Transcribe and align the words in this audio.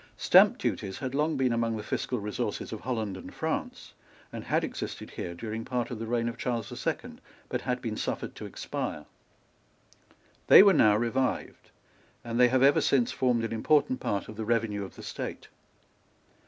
Stamp 0.17 0.57
duties 0.57 0.97
had 0.97 1.13
long 1.13 1.37
been 1.37 1.53
among 1.53 1.77
the 1.77 1.83
fiscal 1.83 2.19
resources 2.19 2.73
of 2.73 2.79
Holland 2.81 3.15
and 3.15 3.31
France, 3.31 3.93
and 4.33 4.43
had 4.45 4.63
existed 4.63 5.11
here 5.11 5.35
during 5.35 5.63
part 5.63 5.91
of 5.91 5.99
the 5.99 6.07
reign 6.07 6.27
of 6.27 6.39
Charles 6.39 6.69
the 6.69 6.75
Second, 6.75 7.21
but 7.49 7.61
had 7.61 7.83
been 7.83 7.95
suffered 7.95 8.33
to 8.33 8.47
expire. 8.47 9.05
They 10.47 10.63
were 10.63 10.73
now 10.73 10.97
revived; 10.97 11.69
and 12.23 12.39
they 12.39 12.47
have 12.47 12.63
ever 12.63 12.81
since 12.81 13.11
formed 13.11 13.43
an 13.43 13.53
important 13.53 13.99
part 13.99 14.27
of 14.27 14.37
the 14.37 14.43
revenue 14.43 14.83
of 14.83 14.95
the 14.95 15.03
State. 15.03 15.49